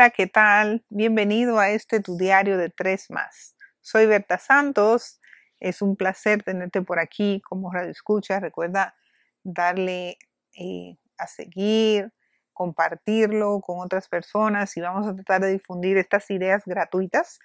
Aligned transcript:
Hola, 0.00 0.08
¿qué 0.08 0.26
tal? 0.26 0.82
Bienvenido 0.88 1.58
a 1.58 1.68
este 1.68 2.00
tu 2.00 2.16
diario 2.16 2.56
de 2.56 2.70
tres 2.70 3.10
más. 3.10 3.54
Soy 3.82 4.06
Berta 4.06 4.38
Santos. 4.38 5.20
Es 5.58 5.82
un 5.82 5.94
placer 5.94 6.42
tenerte 6.42 6.80
por 6.80 6.98
aquí 6.98 7.42
como 7.42 7.70
radio 7.70 7.90
escucha. 7.90 8.40
Recuerda 8.40 8.94
darle 9.42 10.16
eh, 10.58 10.96
a 11.18 11.26
seguir, 11.26 12.14
compartirlo 12.54 13.60
con 13.60 13.80
otras 13.80 14.08
personas 14.08 14.74
y 14.78 14.80
vamos 14.80 15.06
a 15.06 15.14
tratar 15.14 15.42
de 15.42 15.50
difundir 15.50 15.98
estas 15.98 16.30
ideas 16.30 16.62
gratuitas 16.64 17.38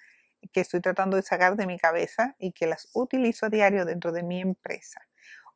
que 0.50 0.62
estoy 0.62 0.80
tratando 0.80 1.18
de 1.18 1.24
sacar 1.24 1.56
de 1.56 1.66
mi 1.66 1.76
cabeza 1.76 2.36
y 2.38 2.52
que 2.52 2.66
las 2.66 2.88
utilizo 2.94 3.44
a 3.44 3.50
diario 3.50 3.84
dentro 3.84 4.12
de 4.12 4.22
mi 4.22 4.40
empresa. 4.40 5.02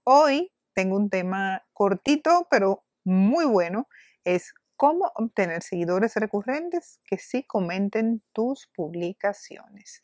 Hoy 0.04 0.52
tengo 0.74 0.96
un 0.96 1.08
tema 1.08 1.64
cortito 1.72 2.46
pero 2.50 2.84
muy 3.04 3.46
bueno. 3.46 3.88
Es 4.22 4.52
cómo 4.80 5.12
obtener 5.14 5.62
seguidores 5.62 6.14
recurrentes 6.14 7.00
que 7.06 7.18
sí 7.18 7.44
comenten 7.44 8.22
tus 8.32 8.66
publicaciones. 8.74 10.00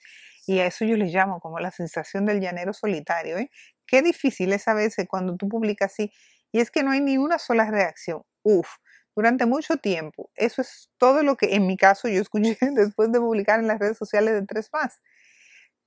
Y 0.46 0.58
a 0.58 0.66
eso 0.66 0.84
yo 0.84 0.98
le 0.98 1.06
llamo 1.06 1.40
como 1.40 1.60
la 1.60 1.70
sensación 1.70 2.26
del 2.26 2.42
llanero 2.42 2.74
solitario. 2.74 3.38
¿eh? 3.38 3.50
Qué 3.86 4.02
difícil 4.02 4.52
es 4.52 4.68
a 4.68 4.74
veces 4.74 5.06
cuando 5.08 5.34
tú 5.36 5.48
publicas 5.48 5.94
así 5.94 6.12
y 6.52 6.60
es 6.60 6.70
que 6.70 6.82
no 6.82 6.90
hay 6.90 7.00
ni 7.00 7.16
una 7.16 7.38
sola 7.38 7.70
reacción. 7.70 8.22
Uf, 8.42 8.68
durante 9.14 9.46
mucho 9.46 9.78
tiempo. 9.78 10.30
Eso 10.34 10.60
es 10.60 10.90
todo 10.98 11.22
lo 11.22 11.38
que 11.38 11.54
en 11.54 11.66
mi 11.66 11.78
caso 11.78 12.06
yo 12.08 12.20
escuché 12.20 12.58
después 12.74 13.10
de 13.10 13.18
publicar 13.18 13.60
en 13.60 13.68
las 13.68 13.78
redes 13.78 13.96
sociales 13.96 14.34
de 14.34 14.44
Tres 14.44 14.68
Más. 14.74 15.00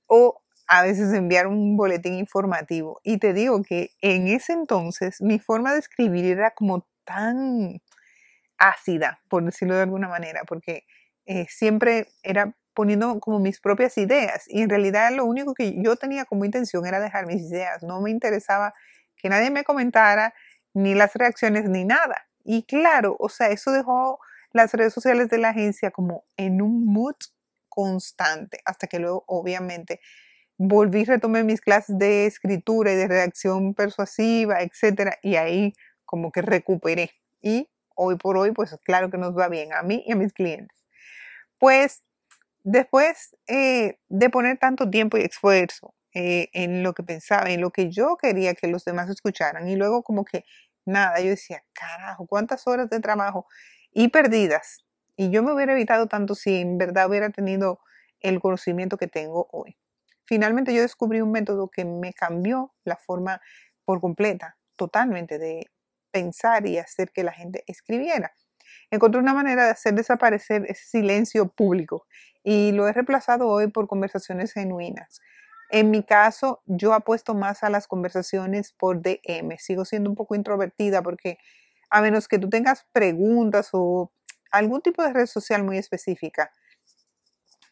O 0.08 0.42
a 0.66 0.82
veces 0.82 1.12
enviar 1.12 1.46
un 1.46 1.76
boletín 1.76 2.14
informativo. 2.14 3.00
Y 3.04 3.18
te 3.18 3.34
digo 3.34 3.62
que 3.62 3.92
en 4.00 4.26
ese 4.26 4.52
entonces 4.52 5.20
mi 5.20 5.38
forma 5.38 5.74
de 5.74 5.78
escribir 5.78 6.24
era 6.24 6.50
como 6.50 6.88
tan 7.04 7.80
ácida, 8.60 9.20
por 9.28 9.44
decirlo 9.44 9.74
de 9.74 9.82
alguna 9.82 10.08
manera, 10.08 10.42
porque 10.46 10.84
eh, 11.26 11.46
siempre 11.48 12.06
era 12.22 12.54
poniendo 12.74 13.18
como 13.18 13.40
mis 13.40 13.60
propias 13.60 13.98
ideas 13.98 14.44
y 14.46 14.62
en 14.62 14.70
realidad 14.70 15.12
lo 15.12 15.24
único 15.24 15.54
que 15.54 15.74
yo 15.82 15.96
tenía 15.96 16.24
como 16.24 16.44
intención 16.44 16.86
era 16.86 17.00
dejar 17.00 17.26
mis 17.26 17.42
ideas, 17.42 17.82
no 17.82 18.00
me 18.00 18.10
interesaba 18.10 18.72
que 19.16 19.28
nadie 19.28 19.50
me 19.50 19.64
comentara 19.64 20.32
ni 20.72 20.94
las 20.94 21.14
reacciones 21.14 21.68
ni 21.68 21.84
nada. 21.84 22.26
Y 22.44 22.62
claro, 22.62 23.16
o 23.18 23.28
sea, 23.28 23.48
eso 23.48 23.72
dejó 23.72 24.20
las 24.52 24.72
redes 24.72 24.92
sociales 24.94 25.28
de 25.28 25.38
la 25.38 25.50
agencia 25.50 25.90
como 25.90 26.24
en 26.36 26.62
un 26.62 26.84
mood 26.86 27.16
constante, 27.68 28.60
hasta 28.64 28.86
que 28.86 28.98
luego 28.98 29.24
obviamente 29.26 30.00
volví, 30.58 31.04
retomé 31.04 31.44
mis 31.44 31.60
clases 31.60 31.98
de 31.98 32.26
escritura 32.26 32.92
y 32.92 32.96
de 32.96 33.08
redacción 33.08 33.74
persuasiva, 33.74 34.60
etcétera, 34.60 35.18
y 35.22 35.36
ahí 35.36 35.74
como 36.04 36.32
que 36.32 36.42
recuperé. 36.42 37.10
Y 37.40 37.68
hoy 38.00 38.16
por 38.16 38.38
hoy, 38.38 38.52
pues 38.52 38.74
claro 38.82 39.10
que 39.10 39.18
nos 39.18 39.36
va 39.36 39.48
bien 39.48 39.74
a 39.74 39.82
mí 39.82 40.02
y 40.06 40.12
a 40.12 40.16
mis 40.16 40.32
clientes. 40.32 40.76
Pues 41.58 42.02
después 42.64 43.36
eh, 43.46 43.98
de 44.08 44.30
poner 44.30 44.58
tanto 44.58 44.88
tiempo 44.88 45.18
y 45.18 45.22
esfuerzo 45.22 45.94
eh, 46.14 46.48
en 46.54 46.82
lo 46.82 46.94
que 46.94 47.02
pensaba, 47.02 47.50
en 47.50 47.60
lo 47.60 47.70
que 47.70 47.90
yo 47.90 48.16
quería 48.16 48.54
que 48.54 48.68
los 48.68 48.84
demás 48.84 49.10
escucharan, 49.10 49.68
y 49.68 49.76
luego 49.76 50.02
como 50.02 50.24
que 50.24 50.44
nada, 50.86 51.20
yo 51.20 51.28
decía, 51.28 51.62
carajo, 51.74 52.26
cuántas 52.26 52.66
horas 52.66 52.88
de 52.88 53.00
trabajo 53.00 53.46
y 53.92 54.08
perdidas. 54.08 54.84
Y 55.16 55.30
yo 55.30 55.42
me 55.42 55.52
hubiera 55.52 55.72
evitado 55.72 56.06
tanto 56.06 56.34
si 56.34 56.56
en 56.56 56.78
verdad 56.78 57.08
hubiera 57.08 57.28
tenido 57.30 57.80
el 58.20 58.40
conocimiento 58.40 58.96
que 58.96 59.06
tengo 59.08 59.48
hoy. 59.52 59.76
Finalmente 60.24 60.74
yo 60.74 60.80
descubrí 60.80 61.20
un 61.20 61.32
método 61.32 61.68
que 61.68 61.84
me 61.84 62.14
cambió 62.14 62.72
la 62.84 62.96
forma 62.96 63.40
por 63.84 64.00
completa, 64.00 64.56
totalmente, 64.76 65.38
de 65.38 65.70
pensar 66.10 66.66
y 66.66 66.78
hacer 66.78 67.10
que 67.10 67.24
la 67.24 67.32
gente 67.32 67.64
escribiera. 67.66 68.32
Encontré 68.90 69.20
una 69.20 69.34
manera 69.34 69.64
de 69.64 69.70
hacer 69.70 69.94
desaparecer 69.94 70.64
ese 70.68 70.84
silencio 70.84 71.48
público 71.48 72.06
y 72.42 72.72
lo 72.72 72.88
he 72.88 72.92
reemplazado 72.92 73.48
hoy 73.48 73.68
por 73.68 73.86
conversaciones 73.86 74.52
genuinas. 74.52 75.20
En 75.70 75.90
mi 75.90 76.02
caso, 76.02 76.62
yo 76.66 76.94
apuesto 76.94 77.34
más 77.34 77.62
a 77.62 77.70
las 77.70 77.86
conversaciones 77.86 78.72
por 78.72 79.02
DM. 79.02 79.56
Sigo 79.58 79.84
siendo 79.84 80.10
un 80.10 80.16
poco 80.16 80.34
introvertida 80.34 81.02
porque 81.02 81.38
a 81.90 82.00
menos 82.00 82.26
que 82.26 82.38
tú 82.38 82.48
tengas 82.48 82.86
preguntas 82.92 83.70
o 83.72 84.12
algún 84.50 84.80
tipo 84.80 85.02
de 85.02 85.12
red 85.12 85.26
social 85.26 85.62
muy 85.62 85.78
específica, 85.78 86.50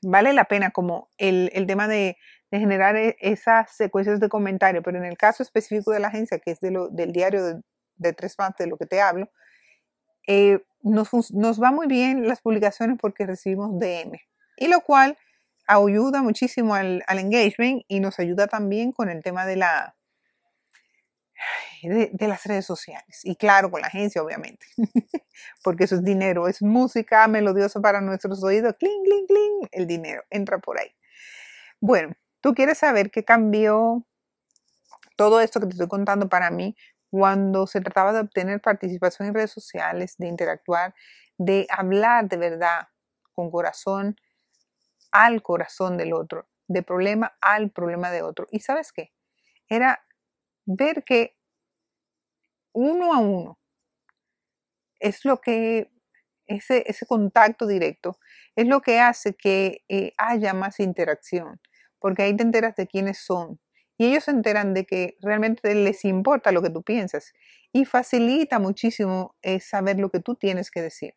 vale 0.02 0.32
la 0.32 0.44
pena 0.44 0.70
como 0.70 1.08
el, 1.18 1.50
tema 1.66 1.88
de, 1.88 2.16
generar 2.50 2.96
e, 2.96 3.16
esas 3.20 3.74
secuencias 3.74 4.20
de 4.20 4.28
comentarios, 4.28 4.84
pero 4.84 4.98
en 4.98 5.04
el 5.04 5.16
caso 5.16 5.42
específico 5.42 5.90
de 5.90 6.00
la 6.00 6.08
agencia, 6.08 6.38
que 6.38 6.52
es 6.52 6.60
del 6.60 7.12
diario 7.12 7.62
de 7.98 8.12
tres 8.12 8.34
más 8.38 8.56
de 8.56 8.66
lo 8.66 8.76
que 8.76 8.86
te 8.86 9.00
hablo, 9.00 9.30
eh, 10.26 10.62
nos, 10.82 11.08
nos, 11.32 11.62
va 11.62 11.70
muy 11.70 11.86
bien 11.86 12.28
las 12.28 12.40
publicaciones 12.40 12.98
porque 13.00 13.26
recibimos 13.26 13.78
DM. 13.78 14.18
Y 14.56 14.68
lo 14.68 14.80
cual 14.80 15.16
ayuda 15.66 16.22
muchísimo 16.22 16.74
al, 16.74 17.02
al 17.06 17.18
engagement 17.18 17.82
y 17.88 18.00
nos 18.00 18.18
ayuda 18.18 18.46
también 18.46 18.92
con 18.92 19.08
el 19.10 19.22
tema 19.22 19.46
de 19.46 19.56
la 19.56 19.94
de, 21.82 22.10
de, 22.12 22.28
las 22.28 22.44
redes 22.44 22.66
sociales. 22.66 23.20
Y 23.24 23.36
claro, 23.36 23.70
con 23.70 23.80
la 23.80 23.86
agencia, 23.86 24.22
obviamente. 24.22 24.66
porque 25.62 25.84
eso 25.84 25.96
es 25.96 26.04
dinero, 26.04 26.48
es 26.48 26.62
música 26.62 27.26
melodiosa 27.28 27.80
para 27.80 28.00
nuestros 28.00 28.42
oídos. 28.42 28.74
Cling, 28.78 29.04
cling, 29.04 29.26
cling. 29.26 29.68
El 29.70 29.86
dinero 29.86 30.24
entra 30.30 30.58
por 30.58 30.78
ahí. 30.78 30.90
Bueno, 31.80 32.14
tú 32.40 32.54
quieres 32.54 32.78
saber 32.78 33.10
qué 33.10 33.24
cambió 33.24 34.04
todo 35.16 35.40
esto 35.40 35.60
que 35.60 35.66
te 35.66 35.72
estoy 35.72 35.88
contando 35.88 36.28
para 36.28 36.50
mí 36.50 36.76
cuando 37.10 37.66
se 37.66 37.80
trataba 37.80 38.12
de 38.12 38.20
obtener 38.20 38.60
participación 38.60 39.28
en 39.28 39.34
redes 39.34 39.50
sociales, 39.52 40.14
de 40.18 40.28
interactuar, 40.28 40.94
de 41.38 41.66
hablar 41.70 42.28
de 42.28 42.36
verdad 42.36 42.88
con 43.34 43.50
corazón 43.50 44.16
al 45.12 45.42
corazón 45.42 45.96
del 45.96 46.12
otro, 46.12 46.48
de 46.68 46.82
problema 46.82 47.36
al 47.40 47.70
problema 47.70 48.10
de 48.10 48.22
otro. 48.22 48.46
¿Y 48.50 48.60
sabes 48.60 48.92
qué? 48.92 49.12
Era 49.68 50.04
ver 50.66 51.04
que 51.04 51.36
uno 52.72 53.12
a 53.12 53.18
uno 53.18 53.58
es 55.00 55.24
lo 55.24 55.40
que, 55.40 55.90
ese, 56.46 56.84
ese 56.86 57.06
contacto 57.06 57.66
directo, 57.66 58.16
es 58.56 58.66
lo 58.66 58.80
que 58.80 59.00
hace 59.00 59.34
que 59.34 59.84
eh, 59.88 60.12
haya 60.18 60.54
más 60.54 60.80
interacción, 60.80 61.60
porque 62.00 62.22
ahí 62.22 62.36
te 62.36 62.42
enteras 62.42 62.76
de 62.76 62.86
quiénes 62.86 63.18
son, 63.18 63.60
y 63.98 64.06
ellos 64.06 64.24
se 64.24 64.30
enteran 64.30 64.72
de 64.72 64.86
que 64.86 65.18
realmente 65.20 65.74
les 65.74 66.04
importa 66.04 66.52
lo 66.52 66.62
que 66.62 66.70
tú 66.70 66.82
piensas 66.82 67.34
y 67.72 67.84
facilita 67.84 68.58
muchísimo 68.58 69.34
eh, 69.42 69.60
saber 69.60 69.98
lo 69.98 70.08
que 70.08 70.20
tú 70.20 70.36
tienes 70.36 70.70
que 70.70 70.80
decir. 70.80 71.14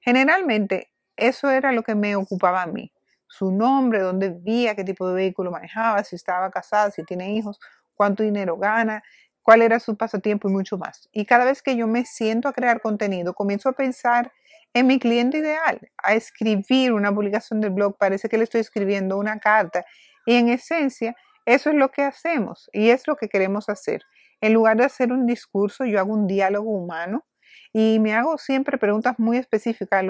Generalmente 0.00 0.90
eso 1.16 1.50
era 1.50 1.70
lo 1.70 1.82
que 1.82 1.94
me 1.94 2.16
ocupaba 2.16 2.62
a 2.62 2.66
mí. 2.66 2.92
Su 3.28 3.52
nombre, 3.52 4.00
dónde 4.00 4.30
vivía, 4.30 4.74
qué 4.74 4.84
tipo 4.84 5.06
de 5.08 5.14
vehículo 5.14 5.50
manejaba, 5.50 6.02
si 6.02 6.16
estaba 6.16 6.50
casada, 6.50 6.90
si 6.90 7.04
tiene 7.04 7.34
hijos, 7.34 7.60
cuánto 7.94 8.22
dinero 8.22 8.56
gana, 8.56 9.02
cuál 9.42 9.62
era 9.62 9.78
su 9.78 9.96
pasatiempo 9.96 10.48
y 10.48 10.52
mucho 10.52 10.78
más. 10.78 11.08
Y 11.12 11.26
cada 11.26 11.44
vez 11.44 11.62
que 11.62 11.76
yo 11.76 11.86
me 11.86 12.06
siento 12.06 12.48
a 12.48 12.52
crear 12.52 12.80
contenido, 12.80 13.34
comienzo 13.34 13.68
a 13.68 13.72
pensar 13.72 14.32
en 14.72 14.86
mi 14.86 14.98
cliente 14.98 15.38
ideal, 15.38 15.78
a 16.02 16.14
escribir 16.14 16.92
una 16.92 17.14
publicación 17.14 17.60
del 17.60 17.70
blog, 17.70 17.96
parece 17.96 18.28
que 18.28 18.38
le 18.38 18.44
estoy 18.44 18.62
escribiendo 18.62 19.18
una 19.18 19.38
carta. 19.38 19.84
Y 20.26 20.34
en 20.34 20.48
esencia, 20.48 21.14
eso 21.46 21.70
es 21.70 21.76
lo 21.76 21.90
que 21.90 22.02
hacemos 22.02 22.70
y 22.72 22.90
es 22.90 23.06
lo 23.06 23.16
que 23.16 23.28
queremos 23.28 23.68
hacer. 23.68 24.02
En 24.40 24.52
lugar 24.52 24.76
de 24.76 24.84
hacer 24.84 25.12
un 25.12 25.26
discurso, 25.26 25.84
yo 25.84 25.98
hago 25.98 26.12
un 26.12 26.26
diálogo 26.26 26.70
humano 26.70 27.24
y 27.72 27.98
me 27.98 28.14
hago 28.14 28.38
siempre 28.38 28.78
preguntas 28.78 29.18
muy 29.18 29.36
específicas 29.36 30.04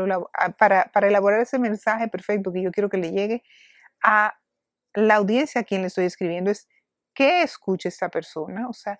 para, 0.58 0.90
elaborar 1.02 1.40
ese 1.40 1.58
mensaje 1.58 2.08
perfecto 2.08 2.52
que 2.52 2.62
yo 2.62 2.70
quiero 2.70 2.88
que 2.90 2.98
le 2.98 3.10
llegue 3.10 3.42
a 4.02 4.38
la 4.94 5.16
audiencia 5.16 5.62
a 5.62 5.64
quien 5.64 5.80
le 5.80 5.88
estoy 5.88 6.04
escribiendo. 6.04 6.50
Es 6.50 6.68
qué 7.14 7.42
escucha 7.42 7.88
esta 7.88 8.10
persona, 8.10 8.68
o 8.68 8.72
sea, 8.72 8.98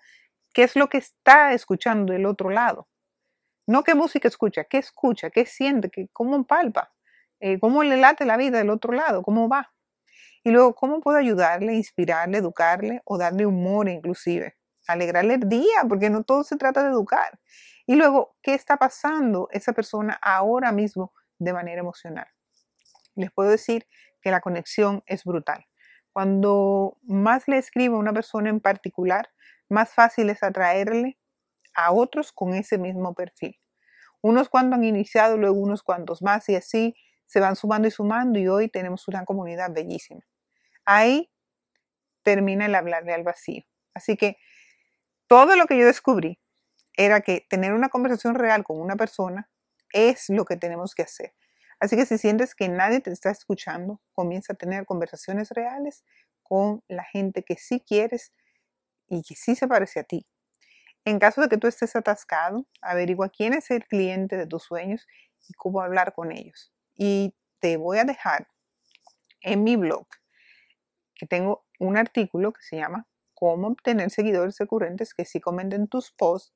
qué 0.53 0.63
es 0.63 0.75
lo 0.75 0.89
que 0.89 0.97
está 0.97 1.53
escuchando 1.53 2.13
del 2.13 2.25
otro 2.25 2.49
lado. 2.49 2.87
No 3.67 3.83
qué 3.83 3.95
música 3.95 4.27
escucha, 4.27 4.63
qué 4.65 4.77
escucha, 4.79 5.29
qué 5.29 5.45
siente, 5.45 5.89
qué, 5.89 6.07
cómo 6.13 6.45
palpa, 6.45 6.89
eh, 7.39 7.59
cómo 7.59 7.83
le 7.83 7.97
late 7.97 8.25
la 8.25 8.37
vida 8.37 8.57
del 8.57 8.69
otro 8.69 8.93
lado, 8.93 9.21
cómo 9.23 9.49
va. 9.49 9.74
Y 10.45 10.51
luego, 10.51 10.75
¿cómo 10.75 11.01
puedo 11.01 11.17
ayudarle, 11.17 11.73
inspirarle, 11.73 12.37
educarle 12.37 13.01
o 13.03 13.17
darle 13.17 13.47
humor 13.47 13.89
inclusive? 13.89 14.55
Alegrarle 14.87 15.33
el 15.33 15.49
día, 15.49 15.83
porque 15.89 16.11
no 16.11 16.23
todo 16.23 16.43
se 16.43 16.55
trata 16.55 16.83
de 16.83 16.89
educar. 16.89 17.39
Y 17.87 17.95
luego, 17.95 18.35
¿qué 18.43 18.53
está 18.53 18.77
pasando 18.77 19.49
esa 19.49 19.73
persona 19.73 20.19
ahora 20.21 20.71
mismo 20.71 21.13
de 21.39 21.51
manera 21.51 21.81
emocional? 21.81 22.27
Les 23.15 23.31
puedo 23.31 23.49
decir 23.49 23.87
que 24.21 24.29
la 24.29 24.39
conexión 24.39 25.01
es 25.07 25.23
brutal. 25.23 25.65
Cuando 26.13 26.99
más 27.01 27.47
le 27.47 27.57
escribo 27.57 27.95
a 27.95 27.99
una 27.99 28.13
persona 28.13 28.51
en 28.51 28.59
particular, 28.59 29.27
más 29.67 29.95
fácil 29.95 30.29
es 30.29 30.43
atraerle 30.43 31.17
a 31.73 31.91
otros 31.91 32.31
con 32.31 32.53
ese 32.53 32.77
mismo 32.77 33.15
perfil. 33.15 33.55
Unos 34.21 34.49
cuantos 34.49 34.77
han 34.77 34.83
iniciado, 34.83 35.37
luego 35.37 35.57
unos 35.57 35.81
cuantos 35.81 36.21
más 36.21 36.47
y 36.49 36.55
así 36.55 36.95
se 37.25 37.39
van 37.39 37.55
sumando 37.55 37.87
y 37.87 37.91
sumando 37.91 38.37
y 38.37 38.47
hoy 38.47 38.69
tenemos 38.69 39.07
una 39.07 39.25
comunidad 39.25 39.71
bellísima. 39.73 40.21
Ahí 40.85 41.31
termina 42.23 42.65
el 42.65 42.75
hablarle 42.75 43.13
al 43.13 43.23
vacío. 43.23 43.63
Así 43.93 44.17
que 44.17 44.37
todo 45.27 45.55
lo 45.55 45.65
que 45.67 45.77
yo 45.77 45.85
descubrí 45.85 46.39
era 46.97 47.21
que 47.21 47.45
tener 47.49 47.73
una 47.73 47.89
conversación 47.89 48.35
real 48.35 48.63
con 48.63 48.79
una 48.79 48.95
persona 48.95 49.49
es 49.91 50.29
lo 50.29 50.45
que 50.45 50.57
tenemos 50.57 50.95
que 50.95 51.03
hacer. 51.03 51.33
Así 51.79 51.95
que 51.95 52.05
si 52.05 52.17
sientes 52.17 52.55
que 52.55 52.69
nadie 52.69 53.01
te 53.01 53.11
está 53.11 53.31
escuchando, 53.31 54.01
comienza 54.13 54.53
a 54.53 54.55
tener 54.55 54.85
conversaciones 54.85 55.49
reales 55.51 56.03
con 56.43 56.83
la 56.87 57.03
gente 57.03 57.43
que 57.43 57.55
sí 57.55 57.81
quieres 57.81 58.33
y 59.07 59.23
que 59.23 59.35
sí 59.35 59.55
se 59.55 59.67
parece 59.67 59.99
a 59.99 60.03
ti. 60.03 60.25
En 61.05 61.19
caso 61.19 61.41
de 61.41 61.49
que 61.49 61.57
tú 61.57 61.67
estés 61.67 61.95
atascado, 61.95 62.65
averigua 62.81 63.29
quién 63.29 63.53
es 63.53 63.69
el 63.71 63.85
cliente 63.85 64.37
de 64.37 64.47
tus 64.47 64.63
sueños 64.63 65.05
y 65.47 65.53
cómo 65.53 65.81
hablar 65.81 66.13
con 66.13 66.31
ellos. 66.31 66.73
Y 66.95 67.35
te 67.59 67.77
voy 67.77 67.99
a 67.99 68.05
dejar 68.05 68.47
en 69.41 69.63
mi 69.63 69.75
blog 69.75 70.07
que 71.15 71.25
tengo 71.25 71.65
un 71.79 71.97
artículo 71.97 72.53
que 72.53 72.61
se 72.61 72.77
llama 72.77 73.07
Cómo 73.33 73.67
obtener 73.67 74.11
seguidores 74.11 74.57
recurrentes 74.59 75.13
que 75.13 75.25
sí 75.25 75.39
comenten 75.39 75.87
tus 75.87 76.11
posts. 76.11 76.53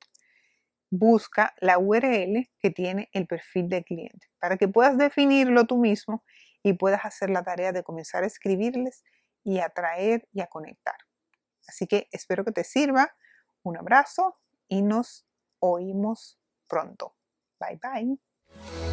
Busca 0.90 1.54
la 1.60 1.78
URL 1.78 2.48
que 2.58 2.70
tiene 2.70 3.08
el 3.12 3.26
perfil 3.26 3.68
del 3.68 3.84
cliente 3.84 4.28
para 4.40 4.56
que 4.56 4.66
puedas 4.66 4.98
definirlo 4.98 5.66
tú 5.66 5.78
mismo 5.78 6.24
y 6.62 6.72
puedas 6.74 7.04
hacer 7.04 7.30
la 7.30 7.42
tarea 7.42 7.72
de 7.72 7.82
comenzar 7.82 8.24
a 8.24 8.26
escribirles 8.26 9.04
y 9.44 9.60
atraer 9.60 10.28
y 10.32 10.40
a 10.40 10.46
conectar. 10.46 10.96
Así 11.68 11.86
que 11.86 12.08
espero 12.12 12.44
que 12.44 12.52
te 12.52 12.64
sirva. 12.64 13.14
Un 13.62 13.76
abrazo 13.76 14.38
y 14.68 14.82
nos 14.82 15.26
oímos 15.60 16.38
pronto. 16.66 17.14
Bye 17.60 17.78
bye. 17.82 18.89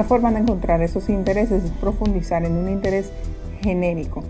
Una 0.00 0.08
forma 0.08 0.30
de 0.30 0.38
encontrar 0.38 0.80
esos 0.80 1.10
intereses 1.10 1.62
es 1.62 1.70
profundizar 1.72 2.42
en 2.46 2.56
un 2.56 2.70
interés 2.70 3.12
genérico. 3.60 4.22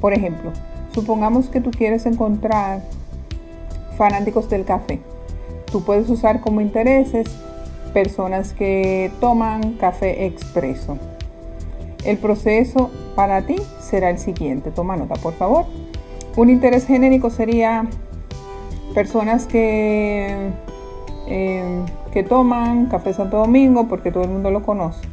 Por 0.00 0.12
ejemplo, 0.12 0.52
supongamos 0.92 1.48
que 1.48 1.60
tú 1.60 1.72
quieres 1.72 2.06
encontrar 2.06 2.80
fanáticos 3.98 4.48
del 4.48 4.64
café. 4.64 5.00
Tú 5.72 5.82
puedes 5.82 6.08
usar 6.10 6.40
como 6.40 6.60
intereses 6.60 7.26
personas 7.92 8.52
que 8.52 9.10
toman 9.18 9.72
café 9.78 10.26
expreso. 10.26 10.96
El 12.04 12.16
proceso 12.18 12.92
para 13.16 13.42
ti 13.42 13.56
será 13.80 14.10
el 14.10 14.20
siguiente. 14.20 14.70
Toma 14.70 14.96
nota, 14.96 15.16
por 15.16 15.34
favor. 15.34 15.64
Un 16.36 16.50
interés 16.50 16.86
genérico 16.86 17.30
sería 17.30 17.84
personas 18.94 19.46
que, 19.46 20.52
eh, 21.26 21.82
que 22.12 22.22
toman 22.22 22.86
café 22.86 23.12
Santo 23.12 23.38
Domingo 23.38 23.88
porque 23.88 24.10
todo 24.10 24.24
el 24.24 24.30
mundo 24.30 24.50
lo 24.50 24.62
conoce, 24.62 25.06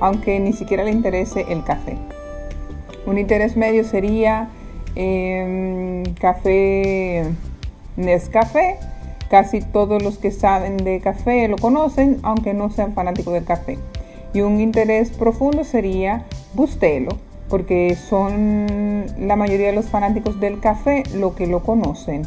aunque 0.00 0.38
ni 0.40 0.52
siquiera 0.52 0.84
le 0.84 0.90
interese 0.90 1.46
el 1.48 1.64
café. 1.64 1.96
Un 3.06 3.18
interés 3.18 3.56
medio 3.56 3.84
sería 3.84 4.48
em, 4.94 6.02
café 6.14 7.24
Nescafé. 7.96 8.76
Casi 9.30 9.60
todos 9.60 10.02
los 10.02 10.18
que 10.18 10.30
saben 10.30 10.76
de 10.76 11.00
café 11.00 11.48
lo 11.48 11.56
conocen, 11.56 12.18
aunque 12.22 12.54
no 12.54 12.70
sean 12.70 12.92
fanáticos 12.94 13.32
del 13.34 13.44
café. 13.44 13.78
Y 14.32 14.42
un 14.42 14.60
interés 14.60 15.10
profundo 15.10 15.64
sería 15.64 16.24
Bustelo, 16.54 17.10
porque 17.48 17.96
son 17.96 19.06
la 19.18 19.34
mayoría 19.34 19.68
de 19.68 19.72
los 19.72 19.86
fanáticos 19.86 20.38
del 20.38 20.60
café 20.60 21.02
lo 21.14 21.34
que 21.34 21.46
lo 21.48 21.62
conocen. 21.62 22.22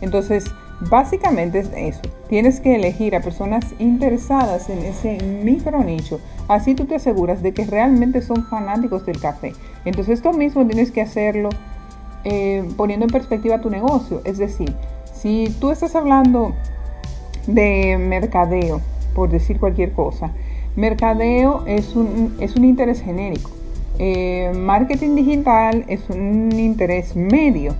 Entonces, 0.00 0.44
básicamente 0.88 1.60
es 1.60 1.70
eso. 1.76 2.00
Tienes 2.28 2.60
que 2.60 2.76
elegir 2.76 3.14
a 3.14 3.20
personas 3.20 3.64
interesadas 3.78 4.70
en 4.70 4.78
ese 4.78 5.18
micro 5.24 5.82
nicho. 5.84 6.20
Así 6.48 6.74
tú 6.74 6.86
te 6.86 6.96
aseguras 6.96 7.42
de 7.42 7.52
que 7.52 7.64
realmente 7.64 8.22
son 8.22 8.46
fanáticos 8.46 9.04
del 9.04 9.20
café. 9.20 9.52
Entonces, 9.84 10.14
esto 10.14 10.32
mismo 10.32 10.66
tienes 10.66 10.90
que 10.90 11.02
hacerlo 11.02 11.50
eh, 12.24 12.66
poniendo 12.76 13.06
en 13.06 13.10
perspectiva 13.10 13.60
tu 13.60 13.70
negocio. 13.70 14.22
Es 14.24 14.38
decir, 14.38 14.74
si 15.12 15.54
tú 15.60 15.70
estás 15.70 15.94
hablando 15.94 16.54
de 17.46 17.98
mercadeo, 17.98 18.80
por 19.14 19.30
decir 19.30 19.58
cualquier 19.58 19.92
cosa, 19.92 20.30
mercadeo 20.76 21.64
es 21.66 21.94
un, 21.96 22.36
es 22.40 22.56
un 22.56 22.64
interés 22.64 23.02
genérico. 23.02 23.50
Eh, 23.98 24.52
marketing 24.56 25.14
digital 25.14 25.84
es 25.88 26.08
un 26.08 26.50
interés 26.58 27.16
medio, 27.16 27.74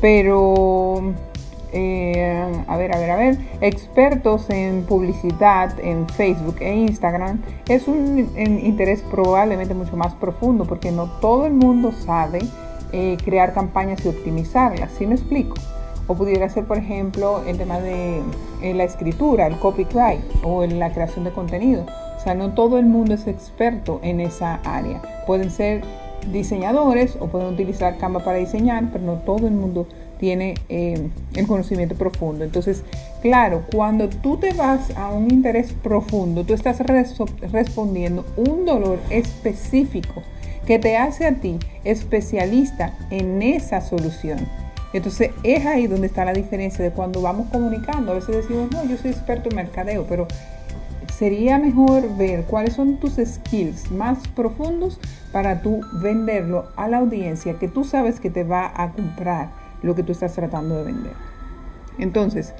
pero 0.00 1.12
eh, 1.72 2.64
a 2.66 2.76
ver, 2.76 2.94
a 2.94 2.98
ver, 2.98 3.10
a 3.10 3.16
ver, 3.16 3.38
expertos 3.60 4.48
en 4.50 4.84
publicidad 4.84 5.78
en 5.80 6.08
Facebook 6.08 6.56
e 6.60 6.74
Instagram 6.74 7.42
es 7.68 7.88
un, 7.88 8.30
interés 8.36 9.02
probablemente 9.10 9.74
mucho 9.74 9.96
más 9.96 10.14
profundo 10.14 10.64
porque 10.64 10.90
no 10.90 11.06
todo 11.20 11.46
el 11.46 11.52
mundo 11.52 11.92
sabe 11.92 12.40
eh, 12.92 13.18
crear 13.22 13.52
campañas 13.52 14.04
y 14.04 14.08
optimizarlas, 14.08 14.92
¿sí 14.92 15.06
me 15.06 15.14
explico? 15.14 15.56
O 16.06 16.14
pudiera 16.14 16.48
ser, 16.48 16.64
por 16.64 16.78
ejemplo, 16.78 17.42
el 17.46 17.58
tema 17.58 17.80
de 17.80 18.22
la 18.62 18.84
escritura, 18.84 19.46
el 19.46 19.58
copyright 19.58 20.22
o 20.42 20.64
en 20.64 20.78
la 20.78 20.90
creación 20.90 21.24
de 21.24 21.32
contenido. 21.32 21.84
O 22.16 22.20
sea, 22.20 22.34
no 22.34 22.54
todo 22.54 22.78
el 22.78 22.86
mundo 22.86 23.12
es 23.12 23.26
experto 23.26 24.00
en 24.02 24.20
esa 24.20 24.54
área. 24.64 25.02
Pueden 25.26 25.50
ser 25.50 25.82
diseñadores 26.32 27.16
o 27.20 27.28
pueden 27.28 27.48
utilizar 27.48 27.96
Canva 27.98 28.20
para 28.20 28.38
diseñar, 28.38 28.84
pero 28.92 29.04
no 29.04 29.14
todo 29.18 29.46
el 29.46 29.54
mundo 29.54 29.86
tiene 30.18 30.54
eh, 30.68 31.08
el 31.34 31.46
conocimiento 31.46 31.94
profundo. 31.94 32.44
Entonces, 32.44 32.82
claro, 33.22 33.64
cuando 33.72 34.08
tú 34.08 34.36
te 34.36 34.52
vas 34.52 34.90
a 34.96 35.10
un 35.10 35.30
interés 35.30 35.72
profundo, 35.72 36.44
tú 36.44 36.54
estás 36.54 36.78
respondiendo 36.80 38.26
un 38.36 38.64
dolor 38.64 38.98
específico 39.10 40.22
que 40.66 40.78
te 40.78 40.96
hace 40.96 41.26
a 41.26 41.34
ti 41.34 41.58
especialista 41.84 42.94
en 43.10 43.40
esa 43.42 43.80
solución. 43.80 44.46
Entonces 44.92 45.30
es 45.42 45.66
ahí 45.66 45.86
donde 45.86 46.06
está 46.06 46.24
la 46.24 46.32
diferencia 46.32 46.84
de 46.84 46.90
cuando 46.90 47.22
vamos 47.22 47.48
comunicando. 47.50 48.12
A 48.12 48.16
veces 48.16 48.36
decimos, 48.36 48.70
no, 48.72 48.84
yo 48.84 48.96
soy 48.96 49.10
experto 49.10 49.48
en 49.50 49.56
mercadeo, 49.56 50.06
pero 50.08 50.26
sería 51.18 51.58
mejor 51.58 52.16
ver 52.16 52.44
cuáles 52.44 52.74
son 52.74 52.98
tus 52.98 53.14
skills 53.14 53.90
más 53.90 54.26
profundos 54.28 54.98
para 55.32 55.62
tú 55.62 55.80
venderlo 56.02 56.66
a 56.76 56.88
la 56.88 56.98
audiencia 56.98 57.54
que 57.58 57.68
tú 57.68 57.84
sabes 57.84 58.20
que 58.20 58.30
te 58.30 58.44
va 58.44 58.72
a 58.74 58.92
comprar 58.92 59.50
lo 59.82 59.94
que 59.94 60.02
tú 60.02 60.12
estás 60.12 60.34
tratando 60.34 60.76
de 60.76 60.84
vender. 60.84 61.12
Entonces, 61.98 62.54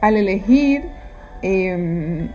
al 0.00 0.16
elegir 0.16 0.84
em, 1.42 2.28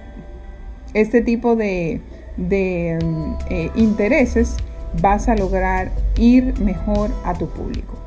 este 0.93 1.21
tipo 1.21 1.55
de, 1.55 2.01
em, 2.37 3.35
eh, 3.49 3.71
intereses, 3.75 4.57
vas 5.01 5.27
a 5.27 5.35
lograr 5.35 5.91
ir 6.17 6.59
mejor 6.59 7.09
a 7.23 7.33
tu 7.33 7.47
público. 7.49 7.97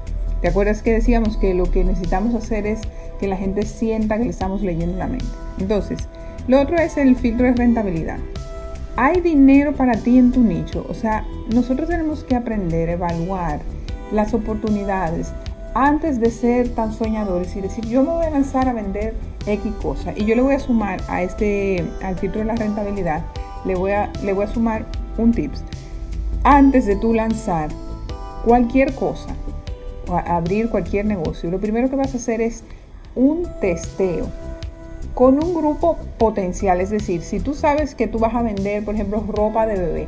¿Te 0.40 0.48
acuerdas 0.48 0.82
que 0.82 0.92
decíamos 0.92 1.36
que 1.38 1.54
lo 1.54 1.70
que 1.70 1.82
necesitamos 1.82 2.34
hacer 2.34 2.66
es 2.66 2.80
que 3.18 3.26
la 3.26 3.36
gente 3.36 3.62
sienta 3.62 4.18
que 4.18 4.24
le 4.24 4.30
estamos 4.30 4.62
leyendo 4.62 4.96
la 4.96 5.08
mente? 5.08 5.26
Entonces, 5.58 6.08
lo 6.46 6.60
otro 6.60 6.76
es 6.76 6.96
el 6.96 7.16
filtro 7.16 7.46
de 7.46 7.54
rentabilidad. 7.54 8.18
Hay 8.96 9.20
dinero 9.20 9.74
para 9.74 9.94
ti 9.94 10.18
en 10.18 10.32
tu 10.32 10.42
nicho. 10.42 10.86
O 10.88 10.94
sea, 10.94 11.24
nosotros 11.52 11.88
tenemos 11.88 12.22
que 12.24 12.36
aprender 12.36 12.88
a 12.90 12.92
evaluar 12.92 13.60
las 14.12 14.32
oportunidades 14.34 15.32
antes 15.78 16.18
de 16.18 16.30
ser 16.30 16.70
tan 16.70 16.94
soñadores 16.94 17.54
y 17.54 17.60
decir, 17.60 17.84
yo 17.84 18.02
me 18.02 18.08
voy 18.08 18.24
a 18.24 18.30
lanzar 18.30 18.66
a 18.66 18.72
vender 18.72 19.14
X 19.46 19.74
cosa. 19.82 20.14
Y 20.16 20.24
yo 20.24 20.34
le 20.34 20.40
voy 20.40 20.54
a 20.54 20.58
sumar 20.58 21.02
a 21.06 21.22
este, 21.22 21.84
al 22.02 22.16
filtro 22.16 22.40
de 22.40 22.46
la 22.46 22.54
rentabilidad, 22.54 23.26
le 23.66 23.74
voy 23.74 23.90
a, 23.90 24.10
le 24.22 24.32
voy 24.32 24.46
a 24.46 24.48
sumar 24.48 24.86
un 25.18 25.32
tips. 25.32 25.62
Antes 26.44 26.86
de 26.86 26.96
tú 26.96 27.12
lanzar 27.12 27.68
cualquier 28.46 28.94
cosa, 28.94 29.28
o 30.08 30.16
abrir 30.16 30.70
cualquier 30.70 31.04
negocio, 31.04 31.50
lo 31.50 31.60
primero 31.60 31.90
que 31.90 31.96
vas 31.96 32.14
a 32.14 32.16
hacer 32.16 32.40
es 32.40 32.64
un 33.14 33.46
testeo 33.60 34.28
con 35.12 35.44
un 35.44 35.52
grupo 35.52 35.98
potencial. 36.16 36.80
Es 36.80 36.88
decir, 36.88 37.20
si 37.20 37.38
tú 37.38 37.52
sabes 37.52 37.94
que 37.94 38.06
tú 38.06 38.18
vas 38.18 38.34
a 38.34 38.40
vender, 38.40 38.82
por 38.82 38.94
ejemplo, 38.94 39.22
ropa 39.28 39.66
de 39.66 39.78
bebé, 39.78 40.06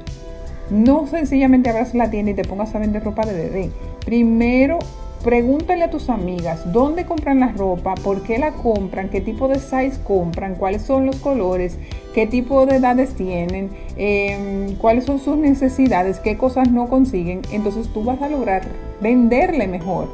no 0.70 1.07
sencillamente 1.09 1.68
abras 1.68 1.94
la 1.94 2.09
tienda 2.09 2.31
y 2.31 2.35
te 2.35 2.44
pongas 2.44 2.74
a 2.74 2.78
vender 2.78 3.04
ropa 3.04 3.26
de 3.26 3.35
bebé. 3.35 3.70
Primero, 4.07 4.78
pregúntale 5.22 5.85
a 5.85 5.90
tus 5.90 6.09
amigas 6.09 6.72
dónde 6.72 7.04
compran 7.04 7.40
la 7.40 7.48
ropa, 7.48 7.94
por 7.94 8.22
qué 8.22 8.38
la 8.38 8.52
compran, 8.52 9.09
qué 9.09 9.20
tipo 9.20 9.48
de 9.48 9.59
size 9.59 10.00
compran, 10.04 10.54
cuáles 10.54 10.83
son 10.83 11.07
los 11.07 11.16
colores, 11.16 11.78
qué 12.14 12.26
tipo 12.26 12.66
de 12.66 12.76
edades 12.76 13.14
tienen, 13.14 13.70
em, 13.96 14.76
cuáles 14.76 15.04
son 15.04 15.18
sus 15.18 15.37
necesidades, 15.37 16.20
qué 16.20 16.37
cosas 16.37 16.70
no 16.70 16.88
consiguen. 16.88 17.42
Entonces 17.50 17.88
tú 17.88 18.04
vas 18.04 18.20
a 18.22 18.28
lograr 18.28 18.62
venderle 19.00 19.66
mejor. 19.66 20.09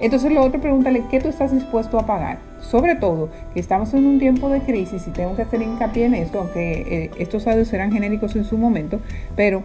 Entonces 0.00 0.32
lo 0.32 0.42
otro, 0.42 0.60
pregúntale 0.60 1.04
qué 1.10 1.20
tú 1.20 1.28
estás 1.28 1.52
dispuesto 1.52 1.98
a 1.98 2.06
pagar 2.06 2.50
sobre 2.60 2.94
todo 2.94 3.30
que 3.52 3.60
estamos 3.60 3.92
en 3.94 4.06
un 4.06 4.18
tiempo 4.18 4.48
de 4.48 4.60
crisis 4.60 5.06
y 5.06 5.10
tengo 5.10 5.34
que 5.34 5.42
hacer 5.42 5.62
hincapié 5.62 6.06
en 6.06 6.14
esto, 6.14 6.40
aunque 6.40 6.72
eh, 6.80 7.10
estos 7.18 7.46
audios 7.46 7.68
serán 7.68 7.92
genéricos 7.92 8.36
en 8.36 8.44
su 8.44 8.56
momento, 8.58 9.00
pero 9.36 9.62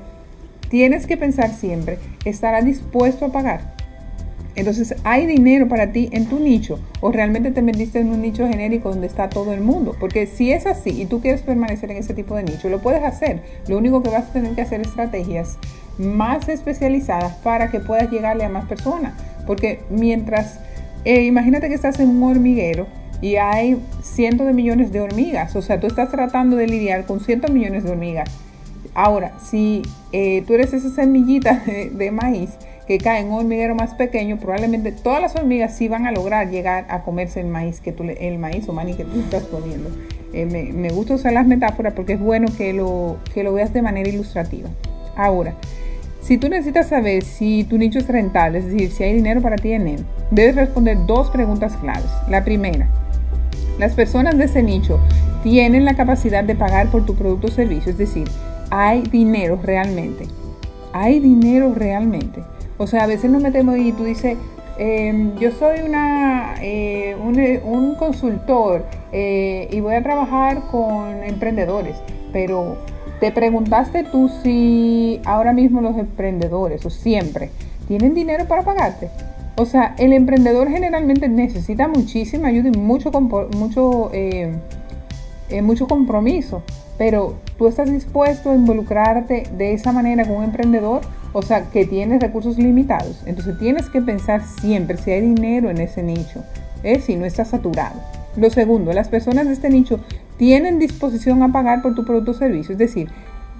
tienes 0.69 1.05
que 1.05 1.17
pensar 1.17 1.51
siempre, 1.51 1.99
¿estará 2.23 2.62
dispuesto 2.62 3.25
a 3.25 3.31
pagar? 3.31 3.75
Entonces, 4.56 4.96
¿hay 5.04 5.26
dinero 5.26 5.68
para 5.68 5.91
ti 5.91 6.10
en 6.12 6.28
tu 6.28 6.39
nicho 6.39 6.80
o 7.02 7.12
realmente 7.12 7.52
te 7.52 7.62
metiste 7.62 8.00
en 8.00 8.10
un 8.10 8.22
nicho 8.22 8.48
genérico 8.48 8.89
donde 8.89 9.08
está 9.08 9.30
todo 9.30 9.54
el 9.54 9.62
mundo? 9.62 9.96
Porque 10.00 10.28
si 10.28 10.52
es 10.52 10.65
así 10.65 11.02
y 11.02 11.06
tú 11.06 11.22
quieres 11.22 11.41
permanecer 11.41 11.91
en 11.91 11.98
ese 11.98 12.13
tipo 12.13 12.36
de 12.36 12.44
nicho, 12.44 12.70
lo 12.70 12.82
puedes 12.82 13.04
hacer. 13.04 13.41
Lo 13.68 13.78
único 13.78 14.02
que 14.02 14.10
vas 14.10 14.30
a 14.30 14.34
tener 14.34 14.54
que 14.54 14.62
hacer 14.62 14.82
es 14.82 14.88
estrategias 14.88 15.58
más 15.98 16.48
especializadas 16.50 17.34
para 17.38 17.70
que 17.70 17.80
puedas 17.80 18.10
llegarle 18.10 18.46
a 18.46 18.50
más 18.50 18.65
personas. 18.65 19.13
Porque 19.46 19.82
mientras 19.89 20.60
eh, 21.06 21.24
imagínate 21.24 21.70
que 21.70 21.76
estás 21.76 22.00
en 22.00 22.10
un 22.10 22.24
hormiguero 22.24 22.88
y 23.22 23.36
hay 23.36 23.80
cientos 24.02 24.48
de 24.48 24.54
millones 24.54 24.91
de 24.91 25.02
hormigas. 25.02 25.56
O 25.56 25.62
sea, 25.62 25.80
tú 25.80 25.86
estás 25.86 26.10
tratando 26.10 26.56
de 26.58 26.68
lidiar 26.68 27.06
con 27.06 27.20
cientos 27.20 27.52
de 27.52 27.60
millones 27.60 27.84
de 27.84 27.91
hormigas. 27.91 28.30
Ahora, 28.96 29.34
si 29.39 29.84
eh, 30.12 30.44
tú 30.48 30.56
eres 30.56 30.74
esa 30.74 30.89
semillita 30.89 31.63
de, 31.91 32.12
maíz 32.12 32.50
que 32.88 32.98
cae 32.98 33.21
en 33.21 33.28
un 33.28 33.39
hormiguero 33.39 33.76
más 33.76 33.93
pequeño, 33.95 34.38
probablemente 34.38 34.91
todas 34.91 35.21
las 35.21 35.36
hormigas 35.36 35.76
sí 35.76 35.88
van 35.88 36.06
a 36.06 36.12
lograr 36.12 36.50
llegar 36.50 36.86
a 36.89 37.02
comerse 37.02 37.39
el 37.39 37.48
maíz 37.48 37.82
que 37.82 37.91
tú 37.91 38.04
el 38.04 38.38
maíz 38.38 38.69
o 38.69 38.74
maní 38.74 38.93
que 38.93 39.06
tú 39.06 39.19
estás 39.19 39.43
poniendo. 39.43 39.89
Eh, 40.34 40.45
me, 40.45 40.74
me, 40.74 40.89
gusta 40.89 41.15
usar 41.15 41.34
las 41.34 41.48
metáforas 41.48 41.93
porque 41.93 42.13
es 42.13 42.19
bueno 42.19 42.48
que 42.58 42.74
lo, 42.74 43.17
que 43.34 43.43
lo 43.43 43.54
veas 43.54 43.74
de 43.74 43.82
manera 43.82 44.10
ilustrativa. 44.10 44.69
Ahora, 45.15 45.56
si 46.21 46.38
tú 46.38 46.50
necesitas 46.50 46.89
saber 46.89 47.24
si 47.24 47.63
tu 47.63 47.78
nicho 47.78 48.00
es 48.00 48.08
rentable, 48.08 48.60
es 48.60 48.65
decir, 48.65 48.91
si 48.91 49.04
hay 49.04 49.13
dinero 49.13 49.41
para 49.41 49.56
ti 49.56 49.71
en 49.71 49.88
él, 49.88 50.06
debes 50.32 50.56
responder 50.56 50.98
dos 51.06 51.30
preguntas 51.30 51.78
claves. 51.78 52.10
La 52.30 52.43
primera, 52.43 52.89
¿las 53.80 53.93
personas 53.93 54.38
de 54.38 54.45
ese 54.45 54.62
nicho 54.62 55.00
tienen 55.43 55.86
la 55.86 55.95
capacidad 55.95 56.43
de 56.43 56.56
pagar 56.56 56.89
por 56.89 57.06
tu 57.06 57.15
producto 57.15 57.48
o 57.48 57.52
servicio? 57.52 57.91
Es 57.91 57.98
decir, 57.98 58.28
¿hay 58.71 59.04
dinero 59.04 59.60
realmente? 59.63 60.26
¿Hay 60.93 61.19
dinero 61.19 61.74
realmente? 61.76 62.41
O 62.78 62.88
sea, 62.88 63.04
a 63.04 63.08
veces 63.08 63.30
nos 63.32 63.42
metemos 63.42 63.78
y 63.78 63.92
tú 63.92 64.04
dices, 64.04 64.38
em, 64.78 65.36
yo 65.38 65.52
soy 65.52 65.80
una, 65.82 66.56
eh, 66.62 67.16
un, 67.16 67.96
consultor 67.96 68.86
eh, 69.12 69.70
y 69.72 69.80
voy 69.80 69.96
a 69.96 70.04
trabajar 70.04 70.62
con 70.70 71.24
emprendedores, 71.24 71.96
pero 72.34 72.78
te 73.20 73.32
preguntaste 73.32 74.04
tú 74.04 74.30
si 74.44 75.22
ahora 75.26 75.54
mismo 75.54 75.82
los 75.82 75.98
emprendedores 75.98 76.86
o 76.86 76.90
siempre 76.90 77.50
tienen 77.88 78.14
dinero 78.14 78.46
para 78.46 78.64
pagarte. 78.64 79.10
O 79.58 79.66
sea, 79.66 79.96
el 79.98 80.12
emprendedor 80.12 80.70
generalmente 80.70 81.30
necesita 81.30 81.88
muchísima 81.88 82.50
ayuda 82.50 82.70
y 82.74 82.78
mucho, 82.78 83.10
mucho, 83.12 84.10
eh, 84.12 84.54
eh, 85.50 85.62
mucho 85.62 85.88
compromiso. 85.88 86.62
Pero 86.98 87.36
tú 87.58 87.68
estás 87.68 87.90
dispuesto 87.90 88.52
a 88.52 88.56
involucrarte 88.56 89.44
de 89.58 89.74
esa 89.74 89.94
manera 89.94 90.26
con 90.26 90.38
un 90.38 90.44
emprendedor, 90.44 91.02
o 91.38 91.41
sea, 91.41 91.69
que 91.69 91.86
tiene 91.86 92.17
recursos 92.17 92.58
limitados. 92.58 93.21
Entonces 93.26 93.60
tienes 93.60 93.89
que 93.89 94.02
pensar 94.02 94.41
siempre 94.41 94.95
si 94.95 95.12
hay 95.12 95.19
dinero 95.19 95.69
en 95.69 95.80
ese 95.82 96.02
nicho, 96.02 96.45
¿eh? 96.82 97.02
si 97.02 97.17
no 97.17 97.26
está 97.26 97.43
saturado. 97.43 98.00
Lo 98.38 98.50
segundo, 98.50 98.93
las 98.93 99.10
personas 99.10 99.45
de 99.45 99.52
este 99.52 99.69
nicho 99.69 100.00
tienen 100.38 100.80
disposición 100.80 101.43
a 101.43 101.52
pagar 101.52 101.82
por 101.82 101.93
tu 101.93 102.06
producto 102.06 102.32
o 102.32 102.36
servicio. 102.36 102.71
Es 102.71 102.78
decir, 102.78 103.10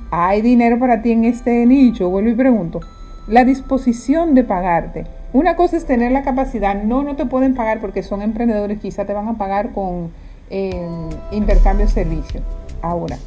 hay 0.10 0.42
dinero 0.42 0.80
para 0.80 1.02
ti 1.02 1.12
en 1.12 1.26
este 1.26 1.66
nicho. 1.66 2.10
Vuelvo 2.10 2.30
y 2.30 2.36
pregunto, 2.36 2.80
la 3.28 3.44
disposición 3.44 4.36
de 4.36 4.46
pagarte. 4.46 5.06
Una 5.34 5.58
cosa 5.58 5.76
es 5.76 5.86
tener 5.86 6.14
la 6.14 6.24
capacidad, 6.24 6.82
no, 6.82 7.04
no 7.04 7.18
te 7.18 7.26
pueden 7.26 7.56
pagar 7.56 7.82
porque 7.82 8.04
son 8.04 8.22
emprendedores, 8.22 8.80
quizá 8.80 9.04
te 9.04 9.12
van 9.12 9.28
a 9.28 9.38
pagar 9.38 9.74
con 9.74 10.12
eh, 10.50 10.88
intercambio 11.32 11.88
de 11.88 11.92
servicio. 11.92 12.40
Ahora, 12.82 13.18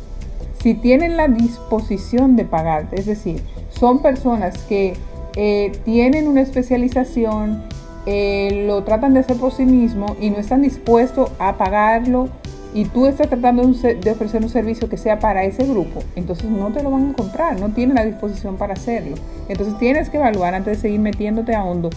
si 0.62 0.72
tienen 0.72 1.18
la 1.18 1.28
disposición 1.28 2.34
de 2.36 2.46
pagarte, 2.46 2.98
es 2.98 3.04
decir, 3.04 3.42
son 3.78 4.00
personas 4.00 4.58
que 4.64 4.94
eh, 5.36 5.72
tienen 5.84 6.28
una 6.28 6.40
especialización, 6.40 7.62
eh, 8.06 8.64
lo 8.66 8.84
tratan 8.84 9.14
de 9.14 9.20
hacer 9.20 9.36
por 9.36 9.52
sí 9.52 9.64
mismo 9.64 10.16
y 10.20 10.30
no 10.30 10.38
están 10.38 10.62
dispuestos 10.62 11.30
a 11.38 11.56
pagarlo 11.56 12.28
y 12.74 12.84
tú 12.84 13.06
estás 13.06 13.28
tratando 13.28 13.62
de 13.62 14.10
ofrecer 14.10 14.42
un 14.42 14.48
servicio 14.48 14.88
que 14.88 14.96
sea 14.96 15.18
para 15.18 15.44
ese 15.44 15.64
grupo, 15.64 16.00
entonces 16.16 16.50
no 16.50 16.70
te 16.70 16.82
lo 16.82 16.90
van 16.90 17.10
a 17.10 17.12
comprar, 17.14 17.58
no 17.58 17.70
tienen 17.70 17.96
la 17.96 18.04
disposición 18.04 18.56
para 18.56 18.74
hacerlo. 18.74 19.16
Entonces 19.48 19.78
tienes 19.78 20.10
que 20.10 20.18
evaluar 20.18 20.54
antes 20.54 20.76
de 20.76 20.82
seguir 20.82 21.00
metiéndote 21.00 21.54
a 21.54 21.64
hondo, 21.64 21.90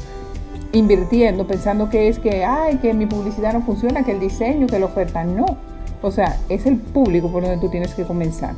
invirtiendo, 0.71 1.45
pensando 1.45 1.89
que 1.89 2.07
es 2.07 2.19
que, 2.19 2.45
ay, 2.45 2.77
que 2.77 2.93
mi 2.93 3.05
publicidad 3.05 3.53
no 3.53 3.61
funciona, 3.61 4.03
que 4.03 4.11
el 4.11 4.19
diseño, 4.19 4.67
que 4.67 4.79
la 4.79 4.85
oferta, 4.85 5.23
no. 5.23 5.45
O 6.01 6.09
sea, 6.09 6.37
es 6.49 6.65
el 6.65 6.77
público 6.77 7.31
por 7.31 7.43
donde 7.43 7.57
tú 7.57 7.69
tienes 7.69 7.93
que 7.93 8.03
comenzar. 8.03 8.55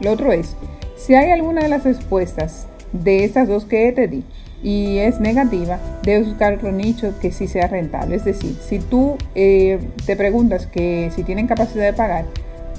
Lo 0.00 0.12
otro 0.12 0.32
es, 0.32 0.56
si 1.04 1.14
hay 1.14 1.30
alguna 1.30 1.62
de 1.62 1.68
las 1.68 1.84
respuestas 1.84 2.68
de 2.92 3.24
estas 3.24 3.48
dos 3.48 3.64
que 3.64 3.90
te 3.92 4.06
di, 4.06 4.22
y 4.62 4.98
es 4.98 5.18
negativa, 5.18 5.80
debes 6.04 6.28
buscar 6.28 6.54
otro 6.54 6.70
nicho 6.70 7.12
que 7.20 7.32
sí 7.32 7.48
sea 7.48 7.66
rentable. 7.66 8.14
Es 8.14 8.24
decir, 8.24 8.54
si 8.60 8.78
tú 8.78 9.16
eh, 9.34 9.80
te 10.06 10.14
preguntas 10.14 10.66
que 10.66 11.10
si 11.14 11.24
tienen 11.24 11.48
capacidad 11.48 11.84
de 11.84 11.92
pagar 11.92 12.26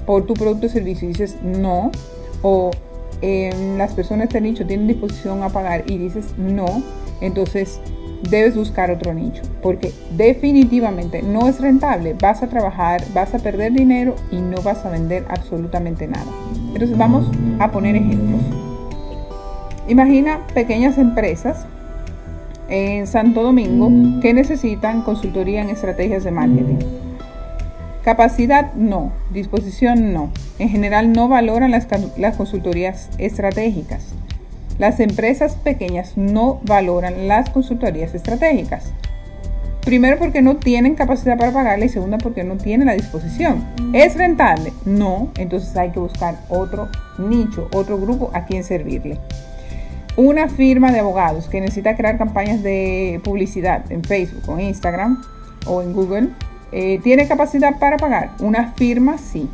por 0.06 0.26
tu 0.26 0.34
producto 0.34 0.68
o 0.68 0.70
servicio 0.70 1.10
y 1.10 1.14
dices 1.14 1.36
no, 1.44 1.92
o 2.42 2.72
las 3.22 3.94
personas 3.94 4.20
de 4.20 4.26
este 4.26 4.42
nicho 4.42 4.66
tienen 4.66 4.88
disposición 4.88 5.44
a 5.44 5.50
pagar 5.50 5.84
y 5.88 5.98
dices 5.98 6.26
no, 6.38 6.84
entonces 7.22 7.80
debes 8.30 8.56
buscar 8.56 8.92
otro 8.92 9.14
nicho, 9.14 9.42
porque 9.62 9.92
definitivamente 10.16 11.22
no 11.22 11.48
es 11.48 11.60
rentable, 11.60 12.16
vas 12.20 12.44
a 12.44 12.48
trabajar, 12.48 13.04
vas 13.14 13.34
a 13.34 13.40
perder 13.40 13.74
dinero 13.74 14.16
y 14.32 14.38
no 14.38 14.62
vas 14.62 14.86
a 14.86 14.90
vender 14.90 15.26
absolutamente 15.30 16.08
nada. 16.08 16.32
Entonces 16.74 16.98
vamos 16.98 17.30
a 17.60 17.72
poner 17.72 17.96
ejemplos. 17.96 18.42
Imagina 19.88 20.40
pequeñas 20.54 20.98
empresas 20.98 21.66
en 22.70 23.06
Santo 23.06 23.44
Domingo 23.44 24.22
que 24.22 24.34
necesitan 24.34 25.02
consultoría 25.02 25.62
en 25.62 25.70
estrategias 25.70 26.24
de 26.24 26.32
marketing. 26.32 26.78
Capacidad 28.04 28.74
no, 28.74 29.14
disposición 29.32 30.14
no. 30.14 30.30
En 30.60 30.70
general 30.70 31.14
no 31.14 31.28
valoran 31.30 31.72
las, 31.72 31.88
consultorías 32.36 33.10
estratégicas. 33.18 34.14
Las 34.78 35.00
empresas 35.00 35.56
pequeñas 35.56 36.18
no 36.18 36.60
valoran 36.64 37.28
las 37.28 37.50
consultorías 37.50 38.14
estratégicas. 38.14 38.92
Primero 39.86 40.18
porque 40.18 40.42
no 40.42 40.58
tienen 40.58 40.96
capacidad 40.96 41.38
para 41.38 41.52
pagarle 41.52 41.86
y 41.86 41.90
segundo 41.90 42.18
porque 42.18 42.44
no 42.44 42.58
tienen 42.58 42.88
la 42.88 42.94
disposición. 42.94 43.66
¿Es 43.94 44.16
rentable? 44.16 44.72
No, 44.86 45.30
entonces 45.38 45.76
hay 45.76 45.92
que 45.92 46.00
buscar 46.00 46.38
otro 46.50 46.88
nicho, 47.18 47.70
otro 47.74 48.00
grupo 48.00 48.32
a 48.34 48.46
quien 48.46 48.64
servirle 48.64 49.20
una 50.16 50.48
firma 50.48 50.92
de 50.92 51.00
abogados 51.00 51.48
que 51.48 51.60
necesita 51.60 51.96
crear 51.96 52.18
campañas 52.18 52.62
de 52.62 53.20
publicidad 53.24 53.92
en 53.92 54.04
Facebook 54.04 54.44
o 54.48 54.60
Instagram 54.60 55.22
o 55.66 55.82
en 55.82 55.94
Google, 55.94 56.30
eh, 56.72 57.00
¿tiene 57.04 57.28
capacidad 57.28 57.80
para 57.80 57.98
pagar? 57.98 58.32
Una 58.40 58.74
firma 58.74 59.18
sí. 59.18 59.50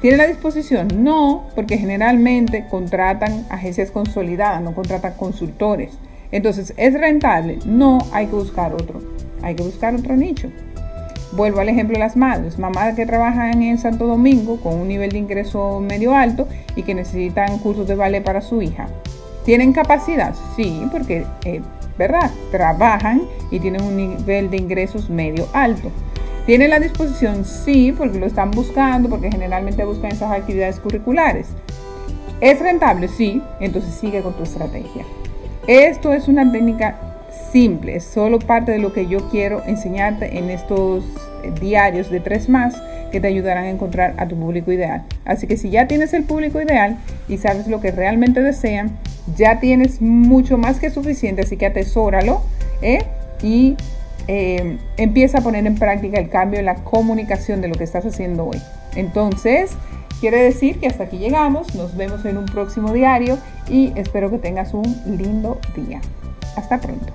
¿Tiene 0.00 0.16
la 0.16 0.28
disposición? 0.28 0.88
No, 1.02 1.46
porque 1.56 1.76
generalmente 1.76 2.66
contratan 2.70 3.46
agencias 3.50 3.90
consolidadas, 3.90 4.62
no 4.62 4.72
contratan 4.72 5.14
consultores. 5.14 5.98
Entonces, 6.30 6.72
¿es 6.76 6.94
rentable? 6.94 7.58
No, 7.66 7.98
hay 8.12 8.26
que 8.26 8.36
buscar 8.36 8.74
otro. 8.74 9.00
Hay 9.42 9.56
que 9.56 9.64
buscar 9.64 9.96
otro 9.96 10.14
nicho. 10.14 10.50
Vuelvo 11.32 11.60
al 11.60 11.68
ejemplo 11.68 11.94
de 11.94 12.00
las 12.00 12.16
madres, 12.16 12.58
mamás 12.58 12.94
que 12.94 13.06
trabajan 13.06 13.60
en 13.62 13.76
Santo 13.78 14.06
Domingo 14.06 14.60
con 14.60 14.74
un 14.74 14.88
nivel 14.88 15.10
de 15.10 15.18
ingreso 15.18 15.80
medio 15.80 16.14
alto 16.14 16.46
y 16.76 16.84
que 16.84 16.94
necesitan 16.94 17.58
cursos 17.58 17.88
de 17.88 17.96
ballet 17.96 18.22
para 18.22 18.40
su 18.40 18.62
hija. 18.62 18.86
¿Tienen 19.44 19.72
capacidad? 19.72 20.34
Sí, 20.56 20.86
porque, 20.92 21.26
eh, 21.44 21.60
¿verdad? 21.98 22.30
Trabajan 22.50 23.22
y 23.50 23.58
tienen 23.58 23.82
un 23.82 23.96
nivel 23.96 24.48
de 24.48 24.56
ingresos 24.58 25.10
medio 25.10 25.48
alto. 25.52 25.90
¿Tienen 26.48 26.70
la 26.70 26.80
disposición? 26.80 27.44
Sí, 27.44 27.92
porque 27.92 28.18
lo 28.18 28.24
están 28.24 28.50
buscando, 28.52 29.10
porque 29.10 29.30
generalmente 29.30 29.84
buscan 29.84 30.12
esas 30.12 30.32
actividades 30.32 30.80
curriculares. 30.80 31.48
¿Es 32.40 32.58
rentable? 32.58 33.08
Sí, 33.08 33.42
entonces 33.60 33.92
sigue 33.92 34.22
con 34.22 34.32
tu 34.32 34.44
estrategia. 34.44 35.04
Esto 35.66 36.14
es 36.14 36.26
una 36.26 36.50
técnica 36.50 36.96
simple, 37.52 37.96
es 37.96 38.04
solo 38.04 38.38
parte 38.38 38.72
de 38.72 38.78
lo 38.78 38.94
que 38.94 39.06
yo 39.06 39.28
quiero 39.28 39.62
enseñarte 39.66 40.38
en 40.38 40.48
estos 40.48 41.04
diarios 41.60 42.08
de 42.08 42.20
tres 42.20 42.48
más 42.48 42.80
que 43.12 43.20
te 43.20 43.28
ayudarán 43.28 43.64
a 43.64 43.68
encontrar 43.68 44.14
a 44.16 44.26
tu 44.26 44.34
público 44.34 44.72
ideal. 44.72 45.04
Así 45.26 45.46
que 45.46 45.58
si 45.58 45.68
ya 45.68 45.86
tienes 45.86 46.14
el 46.14 46.24
público 46.24 46.62
ideal 46.62 46.96
y 47.28 47.36
sabes 47.36 47.66
lo 47.66 47.82
que 47.82 47.90
realmente 47.90 48.40
desean, 48.40 48.96
ya 49.36 49.60
tienes 49.60 50.00
mucho 50.00 50.56
más 50.56 50.80
que 50.80 50.88
suficiente, 50.88 51.42
así 51.42 51.58
que 51.58 51.66
atesóralo 51.66 52.40
¿eh? 52.80 53.04
y 53.42 53.76
eh, 54.28 54.78
empieza 54.98 55.38
a 55.38 55.40
poner 55.40 55.66
en 55.66 55.74
práctica 55.74 56.18
el 56.18 56.28
cambio 56.28 56.60
en 56.60 56.66
la 56.66 56.76
comunicación 56.76 57.60
de 57.60 57.68
lo 57.68 57.74
que 57.74 57.84
estás 57.84 58.04
haciendo 58.04 58.46
hoy. 58.46 58.60
Entonces, 58.94 59.72
quiere 60.20 60.42
decir 60.42 60.78
que 60.78 60.86
hasta 60.86 61.04
aquí 61.04 61.18
llegamos, 61.18 61.74
nos 61.74 61.96
vemos 61.96 62.24
en 62.24 62.36
un 62.36 62.46
próximo 62.46 62.92
diario 62.92 63.38
y 63.68 63.92
espero 63.96 64.30
que 64.30 64.38
tengas 64.38 64.74
un 64.74 64.84
lindo 65.06 65.58
día. 65.74 66.00
Hasta 66.56 66.78
pronto. 66.78 67.12